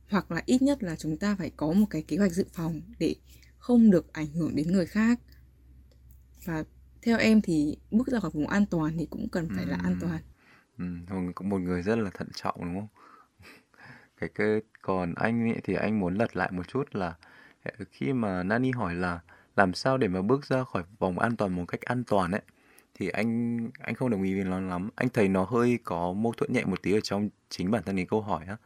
[0.10, 2.82] hoặc là ít nhất là chúng ta phải có một cái kế hoạch dự phòng
[3.00, 3.16] để
[3.62, 5.20] không được ảnh hưởng đến người khác.
[6.46, 6.64] Và
[7.02, 9.96] theo em thì bước ra khỏi vùng an toàn thì cũng cần phải là an
[10.02, 10.22] toàn.
[10.78, 10.86] Ừ,
[11.36, 12.88] cũng một người rất là thận trọng đúng không?
[14.18, 17.16] Cái cái còn anh ấy thì anh muốn lật lại một chút là
[17.92, 19.20] khi mà Nani hỏi là
[19.56, 22.42] làm sao để mà bước ra khỏi vòng an toàn một cách an toàn ấy
[22.94, 24.90] thì anh anh không đồng ý với nó lắm.
[24.96, 27.96] Anh thấy nó hơi có mâu thuẫn nhẹ một tí ở trong chính bản thân
[27.96, 28.58] cái câu hỏi á.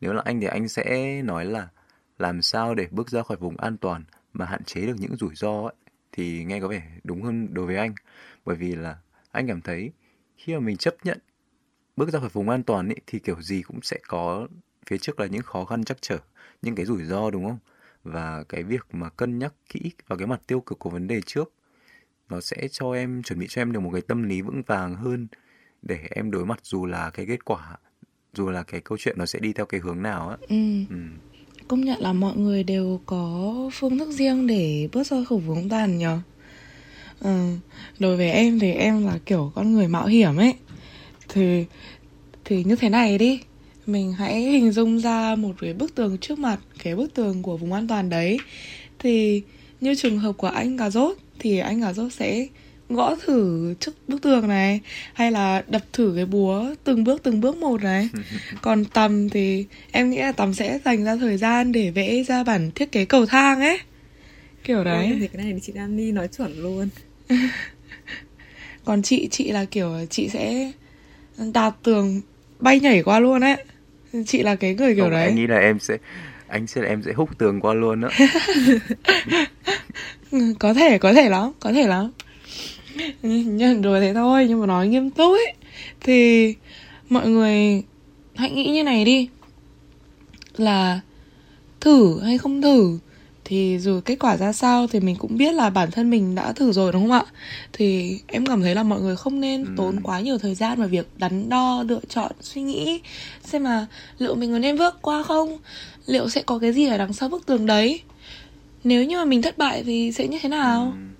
[0.00, 1.68] Nếu là anh thì anh sẽ nói là
[2.18, 5.34] làm sao để bước ra khỏi vùng an toàn mà hạn chế được những rủi
[5.34, 5.74] ro ấy
[6.12, 7.94] thì nghe có vẻ đúng hơn đối với anh
[8.44, 8.98] bởi vì là
[9.30, 9.92] anh cảm thấy
[10.36, 11.18] khi mà mình chấp nhận
[11.96, 14.48] bước ra khỏi vùng an toàn ấy thì kiểu gì cũng sẽ có
[14.86, 16.18] phía trước là những khó khăn chắc trở
[16.62, 17.58] những cái rủi ro đúng không
[18.04, 21.20] và cái việc mà cân nhắc kỹ vào cái mặt tiêu cực của vấn đề
[21.26, 21.52] trước
[22.28, 24.94] nó sẽ cho em chuẩn bị cho em được một cái tâm lý vững vàng
[24.94, 25.26] hơn
[25.82, 27.78] để em đối mặt dù là cái kết quả
[28.32, 30.56] dù là cái câu chuyện nó sẽ đi theo cái hướng nào á ừ.
[30.90, 30.96] ừ
[31.68, 35.68] công nhận là mọi người đều có phương thức riêng để bước ra khỏi vùng
[35.68, 36.18] tàn nhở
[37.20, 37.28] ừ.
[37.28, 37.46] Ờ,
[37.98, 40.54] đối với em thì em là kiểu con người mạo hiểm ấy.
[41.28, 41.64] Thì
[42.44, 43.40] thì như thế này đi.
[43.86, 47.56] Mình hãy hình dung ra một cái bức tường trước mặt, cái bức tường của
[47.56, 48.38] vùng an toàn đấy.
[48.98, 49.42] Thì
[49.80, 52.46] như trường hợp của anh cà rốt, thì anh cà rốt sẽ
[52.94, 54.80] gõ thử trước bức tường này
[55.12, 58.08] hay là đập thử cái búa từng bước từng bước một này.
[58.62, 62.44] Còn tầm thì em nghĩ là tầm sẽ dành ra thời gian để vẽ ra
[62.44, 63.78] bản thiết kế cầu thang ấy.
[64.64, 66.88] Kiểu đấy Ôi, thì cái này thì chị đang đi nói chuẩn luôn.
[68.84, 70.72] Còn chị chị là kiểu chị sẽ
[71.54, 72.20] đạp tường
[72.60, 73.56] bay nhảy qua luôn ấy.
[74.26, 75.24] Chị là cái người kiểu Không, đấy.
[75.24, 75.96] anh nghĩ là em sẽ
[76.52, 78.08] anh sẽ em sẽ hút tường qua luôn đó
[80.58, 82.10] có thể có thể lắm có thể lắm
[83.22, 85.54] nhận đùa thế thôi nhưng mà nói nghiêm túc ấy.
[86.00, 86.54] Thì
[87.08, 87.82] mọi người
[88.34, 89.28] hãy nghĩ như này đi.
[90.56, 91.00] Là
[91.80, 92.98] thử hay không thử
[93.44, 96.52] thì dù kết quả ra sao thì mình cũng biết là bản thân mình đã
[96.52, 97.24] thử rồi đúng không ạ?
[97.72, 99.70] Thì em cảm thấy là mọi người không nên ừ.
[99.76, 103.00] tốn quá nhiều thời gian vào việc đắn đo lựa chọn suy nghĩ.
[103.44, 103.86] Xem mà
[104.18, 105.58] liệu mình có nên bước qua không?
[106.06, 108.00] Liệu sẽ có cái gì ở đằng sau bức tường đấy?
[108.84, 110.92] Nếu như mà mình thất bại thì sẽ như thế nào?
[110.96, 111.11] Ừ.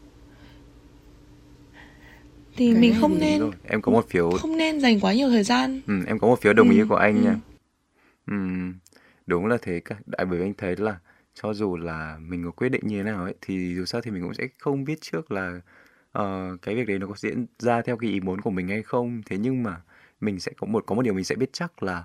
[2.56, 5.42] thì cái mình không nên em có một phiếu không nên dành quá nhiều thời
[5.42, 5.80] gian.
[5.86, 6.86] Ừ, em có một phiếu đồng ý ừ.
[6.88, 7.24] của anh ừ.
[7.24, 7.36] nha.
[8.26, 8.36] Ừ,
[9.26, 9.96] đúng là thế cả.
[10.06, 10.98] Đại bởi anh thấy là
[11.34, 14.10] cho dù là mình có quyết định như thế nào ấy thì dù sao thì
[14.10, 15.60] mình cũng sẽ không biết trước là
[16.18, 18.82] uh, cái việc đấy nó có diễn ra theo cái ý muốn của mình hay
[18.82, 19.22] không.
[19.26, 19.80] Thế nhưng mà
[20.20, 22.04] mình sẽ có một có một điều mình sẽ biết chắc là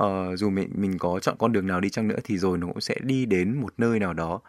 [0.00, 2.66] uh, dù mình mình có chọn con đường nào đi chăng nữa thì rồi nó
[2.66, 4.40] cũng sẽ đi đến một nơi nào đó.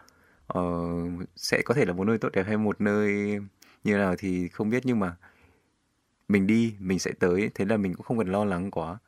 [0.58, 3.38] Uh, sẽ có thể là một nơi tốt đẹp hay một nơi
[3.86, 5.16] như nào thì không biết nhưng mà
[6.28, 8.98] mình đi mình sẽ tới thế là mình cũng không cần lo lắng quá.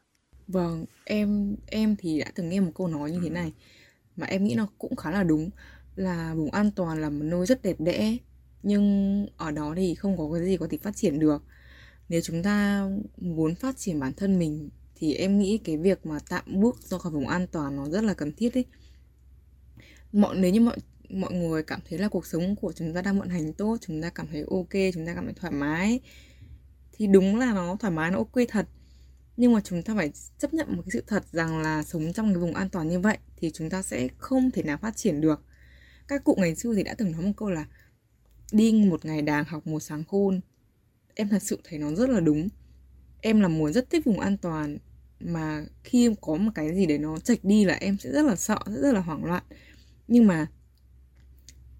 [0.48, 3.52] Vâng em em thì đã từng nghe một câu nói như thế này
[4.16, 5.50] mà em nghĩ nó cũng khá là đúng
[5.96, 8.16] là vùng an toàn là một nơi rất đẹp đẽ
[8.62, 11.42] nhưng ở đó thì không có cái gì có thể phát triển được.
[12.08, 16.18] Nếu chúng ta muốn phát triển bản thân mình thì em nghĩ cái việc mà
[16.28, 18.64] tạm bước ra khỏi vùng an toàn nó rất là cần thiết ấy.
[20.12, 20.76] Mọi nếu như mọi
[21.08, 24.02] mọi người cảm thấy là cuộc sống của chúng ta đang vận hành tốt, chúng
[24.02, 26.00] ta cảm thấy ok, chúng ta cảm thấy thoải mái.
[26.92, 28.66] Thì đúng là nó thoải mái, nó ok thật.
[29.36, 32.34] Nhưng mà chúng ta phải chấp nhận một cái sự thật rằng là sống trong
[32.34, 35.20] cái vùng an toàn như vậy thì chúng ta sẽ không thể nào phát triển
[35.20, 35.44] được.
[36.08, 37.66] Các cụ ngày xưa thì đã từng nói một câu là,
[38.52, 40.40] đi một ngày đàng học một sáng khôn.
[41.14, 42.48] Em thật sự thấy nó rất là đúng.
[43.20, 44.78] Em là muốn rất thích vùng an toàn,
[45.20, 48.36] mà khi có một cái gì để nó chạch đi là em sẽ rất là
[48.36, 49.42] sợ rất là hoảng loạn.
[50.08, 50.46] Nhưng mà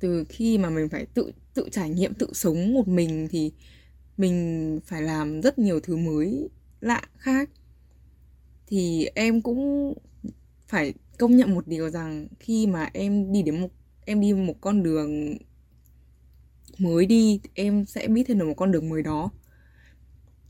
[0.00, 3.52] từ khi mà mình phải tự tự trải nghiệm, tự sống một mình thì
[4.16, 6.48] mình phải làm rất nhiều thứ mới
[6.80, 7.50] lạ khác.
[8.66, 9.94] Thì em cũng
[10.68, 13.70] phải công nhận một điều rằng khi mà em đi đến một,
[14.04, 15.36] em đi một con đường
[16.78, 19.30] mới đi, em sẽ biết thêm được một con đường mới đó.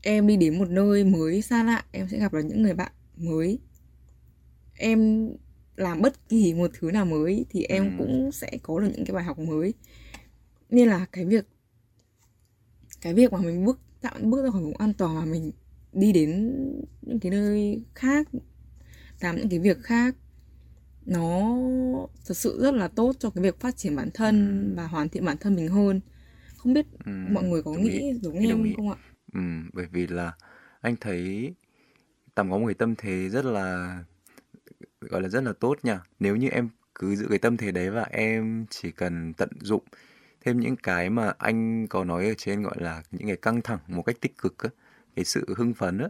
[0.01, 2.91] Em đi đến một nơi mới xa lạ, em sẽ gặp được những người bạn
[3.17, 3.59] mới.
[4.77, 5.29] Em
[5.79, 7.89] làm bất kỳ một thứ nào mới thì em Ừ.
[7.91, 9.73] cũng sẽ có được những cái bài học mới
[10.69, 11.45] nên là cái việc
[13.01, 15.51] cái việc mà mình bước tạm bước ra khỏi vùng an toàn và mình
[15.93, 16.53] đi đến
[17.01, 18.27] những cái nơi khác
[19.21, 20.15] làm những cái việc khác
[21.05, 21.55] nó
[22.25, 24.75] thật sự rất là tốt cho cái việc phát triển bản thân Ừ.
[24.75, 26.01] và hoàn thiện bản thân mình hơn
[26.57, 28.73] không biết Ừ, mọi người có nghĩ ý, giống em ý.
[28.75, 28.97] không ạ
[29.33, 29.39] Ừ,
[29.73, 30.33] bởi vì là
[30.81, 31.53] anh thấy
[32.35, 33.97] Tầm có một cái tâm thế rất là
[35.01, 36.01] gọi là rất là tốt nha.
[36.19, 39.83] Nếu như em cứ giữ cái tâm thế đấy và em chỉ cần tận dụng
[40.41, 43.79] thêm những cái mà anh có nói ở trên gọi là những cái căng thẳng
[43.87, 44.69] một cách tích cực á,
[45.15, 46.07] cái sự hưng phấn á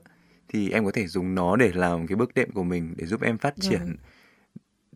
[0.48, 3.22] thì em có thể dùng nó để làm cái bước đệm của mình để giúp
[3.22, 3.96] em phát triển Vâng.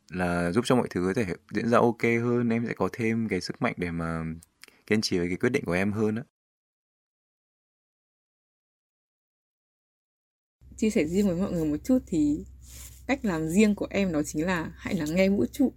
[0.09, 3.27] là giúp cho mọi thứ có thể diễn ra ok hơn, em sẽ có thêm
[3.29, 4.23] cái sức mạnh để mà
[4.87, 6.23] kiên trì với cái quyết định của em hơn á.
[10.77, 12.45] chia sẻ riêng với mọi người một chút thì
[13.07, 15.73] cách làm riêng của em đó chính là hãy lắng nghe vũ trụ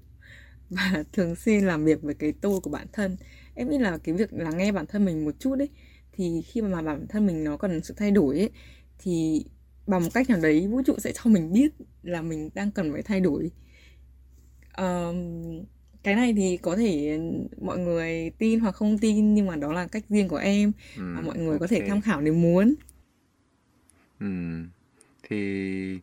[0.70, 3.16] và thường xuyên làm việc với cái tôi của bản thân.
[3.54, 5.68] Em nghĩ là cái việc lắng nghe bản thân mình một chút đấy
[6.12, 8.50] thì khi mà bản thân mình nó cần sự thay đổi ấy
[8.98, 9.44] thì
[9.86, 11.68] bằng một cách nào đấy vũ trụ sẽ cho mình biết
[12.02, 13.50] là mình đang cần phải thay đổi.
[14.72, 15.42] Ờm,
[16.02, 17.18] cái này thì có thể
[17.60, 21.20] mọi người tin hoặc không tin nhưng mà đó là cách riêng của em và
[21.20, 22.74] Ừ, mọi người có thể tham khảo nếu muốn.
[24.20, 24.26] Ừ.
[25.28, 25.98] Thì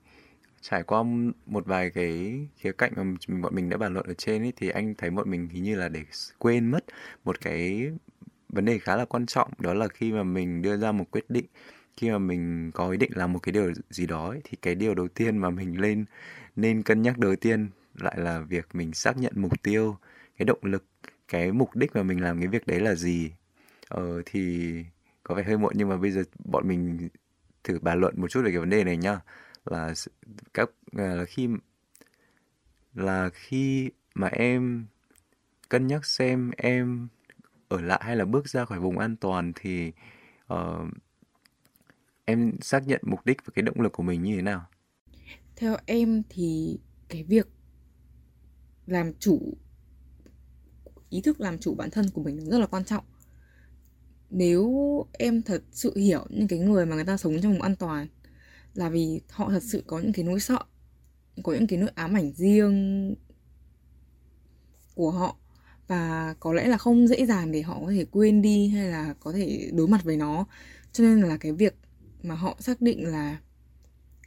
[0.63, 1.03] trải qua
[1.45, 3.03] một vài cái khía cạnh mà
[3.41, 5.75] bọn mình đã bàn luận ở trên ấy thì anh thấy bọn mình hình như
[5.75, 6.01] là để
[6.37, 6.85] quên mất
[7.23, 7.91] một cái
[8.49, 11.29] vấn đề khá là quan trọng đó là khi mà mình đưa ra một quyết
[11.29, 11.45] định
[11.97, 14.75] khi mà mình có ý định làm một cái điều gì đó ấy, thì cái
[14.75, 16.05] điều đầu tiên mà mình lên
[16.55, 19.97] nên cân nhắc đầu tiên lại là việc mình xác nhận mục tiêu
[20.37, 20.85] cái động lực
[21.27, 23.31] cái mục đích mà mình làm cái việc đấy là gì.
[23.89, 24.73] Ờ thì
[25.23, 27.09] có vẻ hơi muộn nhưng mà bây giờ bọn mình
[27.63, 29.19] thử bàn luận một chút về cái vấn đề này nhá
[29.65, 29.93] là
[30.53, 31.47] các là khi
[32.93, 34.85] là khi mà em
[35.69, 37.07] cân nhắc xem em
[37.67, 39.91] ở lại hay là bước ra khỏi vùng an toàn thì
[40.53, 40.87] uh,
[42.25, 44.65] em xác nhận mục đích và cái động lực của mình như thế nào?
[45.55, 47.47] Theo em thì cái việc
[48.85, 49.57] làm chủ
[51.09, 53.03] ý thức làm chủ bản thân của mình rất là quan trọng.
[54.29, 54.71] Nếu
[55.13, 58.07] em thật sự hiểu những cái người mà người ta sống trong vùng an toàn
[58.73, 60.59] là vì họ thật sự có những cái nỗi sợ,
[61.43, 63.15] có những cái nỗi ám ảnh riêng
[64.95, 65.37] của họ.
[65.87, 69.13] Và có lẽ là không dễ dàng để họ có thể quên đi hay là
[69.19, 70.45] có thể đối mặt với nó.
[70.91, 71.75] Cho nên là cái việc
[72.23, 73.41] mà họ xác định là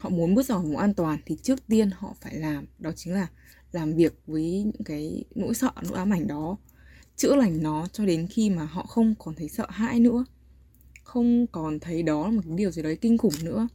[0.00, 3.14] họ muốn bước vào vùng an toàn thì trước tiên họ phải làm, đó chính
[3.14, 3.26] là
[3.72, 6.56] làm việc với những cái nỗi sợ, nỗi ám ảnh đó.
[7.16, 10.24] Chữa lành nó cho đến khi mà họ không còn thấy sợ hãi nữa,
[11.04, 13.68] không còn thấy đó là một cái điều gì đấy kinh khủng nữa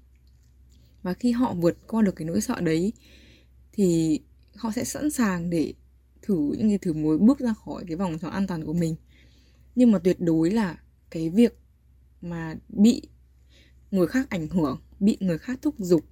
[1.03, 2.93] và khi họ vượt qua được cái nỗi sợ đấy,
[3.73, 4.19] thì
[4.55, 5.73] họ sẽ sẵn sàng để
[6.21, 8.95] thử những cái thử mới bước ra khỏi cái vòng tròn an toàn của mình.
[9.75, 10.77] Nhưng mà tuyệt đối là
[11.09, 11.57] cái việc
[12.21, 13.01] mà bị
[13.91, 16.05] người khác ảnh hưởng, bị người khác thúc giục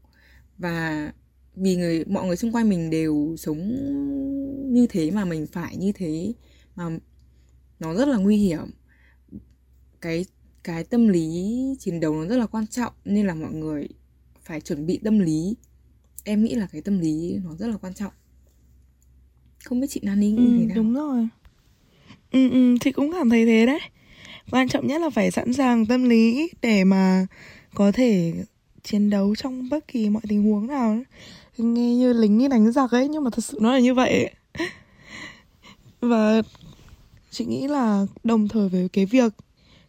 [0.57, 1.11] và
[1.55, 3.57] vì người, mọi người xung quanh mình đều sống
[4.73, 6.33] như thế mà mình phải như thế
[6.75, 6.99] mà
[7.79, 8.71] nó rất là nguy hiểm.
[10.01, 10.25] Cái
[10.63, 13.87] cái tâm lý chiến đấu nó rất là quan trọng, nên là mọi người
[14.49, 15.55] phải chuẩn bị tâm lý.
[16.23, 18.11] Em nghĩ là cái tâm lý nó rất là quan trọng.
[19.63, 20.75] Không biết chị Nani nghĩ Ừ, thế nào?
[20.75, 21.27] đúng rồi.
[22.31, 23.79] Ừ, ừ, chị cũng cảm thấy thế đấy.
[24.51, 27.25] Quan trọng nhất là phải sẵn sàng tâm lý để mà
[27.73, 28.33] có thể
[28.83, 30.97] chiến đấu trong bất kỳ mọi tình huống nào
[31.57, 34.29] nghe như lính như đánh giặc ấy nhưng mà thật sự nó là như vậy
[36.01, 36.41] và
[37.31, 39.33] chị nghĩ là đồng thời với cái việc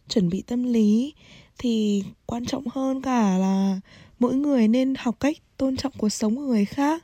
[0.09, 1.13] chuẩn bị tâm lý
[1.57, 3.79] thì quan trọng hơn cả là
[4.21, 7.03] mỗi người nên học cách tôn trọng cuộc sống của người khác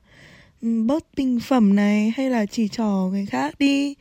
[0.62, 3.96] Ừ, bớt bình phẩm này hay là chỉ trỏ người khác đi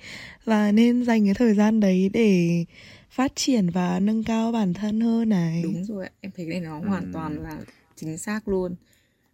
[0.45, 2.65] và nên dành cái thời gian đấy để
[3.11, 6.71] phát triển và nâng cao bản thân hơn này đúng rồi em thấy cái này
[6.71, 7.13] nó hoàn Ừm.
[7.13, 7.59] toàn là
[7.97, 8.75] chính xác luôn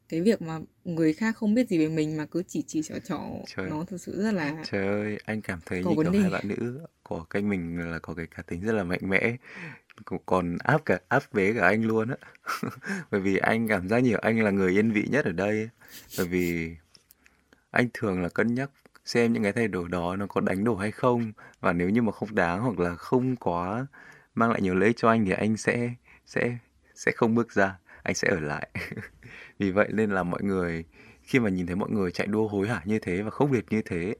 [0.09, 2.95] cái việc mà người khác không biết gì về mình mà cứ chỉ chỉ trỏ
[3.05, 3.21] trỏ
[3.57, 3.71] Trời.
[3.71, 6.19] nó thực sự rất là Trời ơi, anh cảm thấy Có kiểu đề.
[6.19, 9.37] hai bạn nữ của kênh mình là có cái cá tính rất là mạnh mẽ
[10.27, 12.17] còn áp cả áp vế cả anh luôn á.
[13.11, 15.69] Bởi vì anh cảm giác nhiều anh là người yên vị nhất ở đây.
[16.19, 16.77] Bởi vì
[17.71, 18.71] anh thường là cân nhắc
[19.05, 21.33] xem những cái thay đổi đó nó có đánh đổi hay không.
[21.61, 23.87] Và nếu như mà không đáng hoặc là không quá
[24.35, 25.91] mang lại nhiều lợi ích cho anh thì anh sẽ
[26.27, 26.57] sẽ
[26.95, 27.79] sẽ không bước ra.
[28.03, 28.69] Anh sẽ ở lại.
[29.59, 30.85] Vì vậy nên là mọi người
[31.23, 33.65] khi mà nhìn thấy mọi người chạy đua hối hả như thế và khốc liệt
[33.71, 34.15] như thế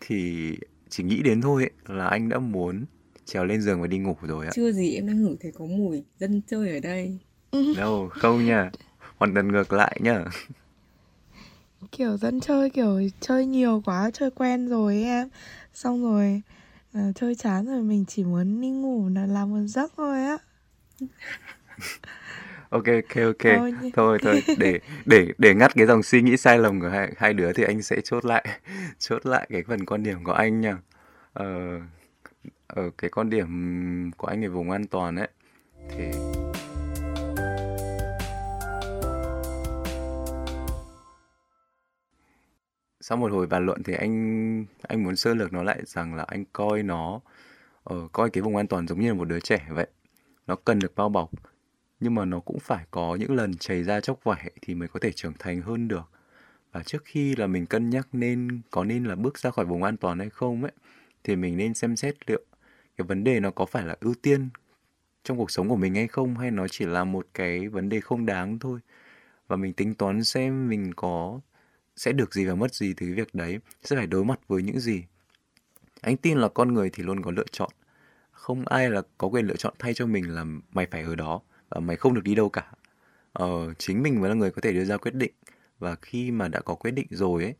[0.00, 0.52] thì
[0.88, 2.84] chỉ nghĩ đến thôi ấy, là anh đã muốn
[3.24, 4.52] trèo lên giường và đi ngủ rồi ạ.
[4.54, 7.18] Chưa gì em đang ngửi thấy có mùi dân chơi ở đây.
[7.76, 8.70] Đâu không nha.
[9.16, 10.24] Hoàn toàn ngược lại nhá.
[11.92, 15.28] Kiểu dân chơi kiểu chơi nhiều quá chơi quen rồi ấy em.
[15.74, 16.42] Xong rồi
[16.92, 20.38] à, chơi chán rồi mình chỉ muốn đi ngủ là làm một giấc thôi á.
[22.70, 23.42] Ok ok ok.
[23.42, 24.42] Thôi, thôi thôi.
[24.56, 27.62] Để để để ngắt cái dòng suy nghĩ sai lầm của hai, hai đứa thì
[27.64, 28.44] anh sẽ chốt lại
[28.98, 30.78] chốt lại cái phần quan điểm của anh nha
[31.32, 31.46] ờ,
[32.66, 35.28] ở cái con điểm của anh về vùng an toàn ấy
[35.88, 36.10] thì
[43.00, 46.24] sau một hồi bàn luận thì anh anh muốn sơ lược nó lại rằng là
[46.28, 47.20] anh coi nó
[47.94, 49.86] uh, coi cái vùng an toàn giống như là một đứa trẻ vậy.
[50.46, 51.30] Nó cần được bao bọc
[52.00, 55.00] nhưng mà nó cũng phải có những lần chảy ra chóc vảy thì mới có
[55.00, 56.10] thể trưởng thành hơn được.
[56.72, 59.82] Và trước khi là mình cân nhắc nên có nên là bước ra khỏi vùng
[59.82, 60.72] an toàn hay không ấy
[61.24, 62.40] thì mình nên xem xét liệu
[62.96, 64.48] cái vấn đề nó có phải là ưu tiên
[65.24, 66.38] trong cuộc sống của mình hay không?
[66.38, 68.80] Hay nó chỉ là một cái vấn đề không đáng thôi?
[69.48, 71.40] Và mình tính toán xem mình có
[71.96, 73.58] sẽ được gì và mất gì từ cái việc đấy.
[73.82, 75.04] Sẽ phải đối mặt với những gì?
[76.00, 77.70] Anh tin là con người thì luôn có lựa chọn.
[78.30, 81.40] Không ai là có quyền lựa chọn thay cho mình là mày phải ở đó
[81.68, 82.72] và mày không được đi đâu cả.
[83.32, 85.32] Ờ, chính mình mới là người có thể đưa ra quyết định.
[85.78, 87.54] Và khi mà đã có quyết định rồi ấy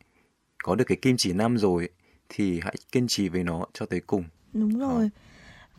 [0.63, 1.89] có được cái kim chỉ nam rồi ấy,
[2.29, 4.23] thì hãy kiên trì với nó cho tới cùng
[4.59, 5.09] đúng rồi.
[5.13, 5.15] À.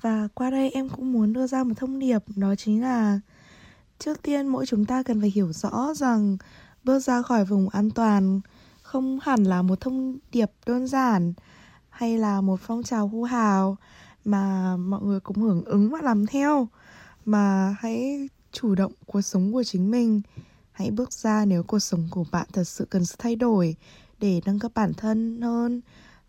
[0.01, 3.21] và qua đây em cũng muốn đưa ra một thông điệp đó chính là
[3.99, 6.37] trước tiên mỗi chúng ta cần phải hiểu rõ rằng
[6.85, 8.41] bước ra khỏi vùng an toàn
[8.83, 11.33] không hẳn là một thông điệp đơn giản
[11.91, 13.77] hay là một phong trào hô hào
[14.25, 16.69] mà mọi người cũng hưởng ứng và làm theo
[17.25, 20.21] mà hãy chủ động cuộc sống của chính mình.
[20.73, 23.77] Hãy bước ra nếu cuộc sống của bạn thật sự cần sự thay đổi
[24.19, 25.81] để nâng cấp bản thân hơn.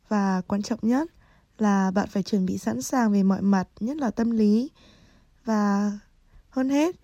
[0.07, 1.12] Và quan trọng nhất
[1.61, 4.71] là bạn phải chuẩn bị sẵn sàng về mọi mặt nhất là tâm lý.
[5.45, 5.91] Và
[6.49, 6.95] hơn hết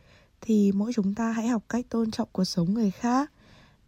[0.42, 3.32] thì mỗi chúng ta hãy học cách tôn trọng cuộc sống người khác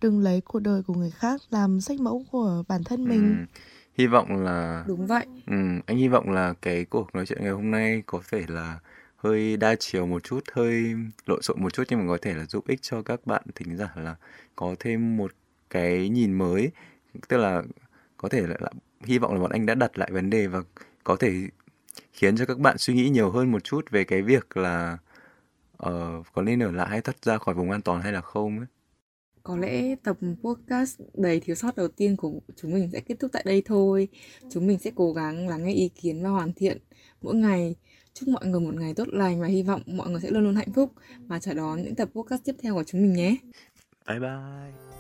[0.02, 3.46] đừng lấy cuộc đời của người khác làm sách mẫu của bản thân mình.
[3.54, 3.60] ừ.
[3.98, 5.26] hy vọng là đúng vậy.
[5.48, 8.80] Ừ, anh hy vọng là cái cuộc nói chuyện ngày hôm nay có thể là
[9.18, 10.94] hơi đa chiều một chút hơi
[11.26, 13.78] lộn xộn một chút nhưng mà có thể là giúp ích cho các bạn thính
[13.78, 14.16] giả là
[14.56, 15.32] có thêm một
[15.70, 16.72] cái nhìn mới.
[17.28, 17.64] Tức là
[18.18, 18.70] có thể là, là
[19.06, 20.62] hy vọng là bọn anh đã đặt lại vấn đề và
[21.04, 21.34] có thể
[22.14, 24.98] khiến cho các bạn suy nghĩ nhiều hơn một chút về cái việc là
[25.84, 28.58] uh, có nên ở lại hay thoát ra khỏi vùng an toàn hay là không
[28.58, 28.68] ấy.
[29.44, 33.32] Có lẽ tập podcast đầy thiếu sót đầu tiên của chúng mình sẽ kết thúc
[33.34, 34.08] tại đây thôi.
[34.52, 36.78] Chúng mình sẽ cố gắng lắng nghe ý kiến và hoàn thiện.
[37.22, 37.76] Mỗi ngày
[38.14, 40.56] chúc mọi người một ngày tốt lành và hy vọng mọi người sẽ luôn luôn
[40.56, 40.92] hạnh phúc.
[41.28, 43.38] Và chờ đón những tập podcast tiếp theo của chúng mình nhé.
[44.08, 44.95] Bye bye